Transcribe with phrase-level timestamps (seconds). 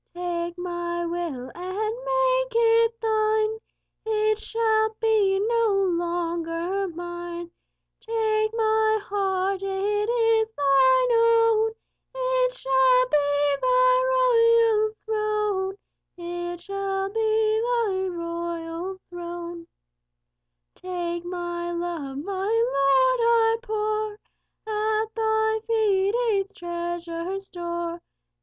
[0.15, 3.59] Take my will and make it Thine;
[4.03, 7.51] It shall be no longer mine.
[7.99, 11.73] Take my heart; it is Thine own;
[12.15, 14.73] It shall be Thy
[15.05, 15.77] royal
[19.05, 19.67] throne.
[20.73, 24.17] Take my love; my Lord, I pour
[24.65, 28.01] At Thy feet its treasure store.